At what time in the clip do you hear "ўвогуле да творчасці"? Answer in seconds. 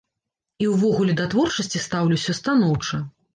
0.75-1.83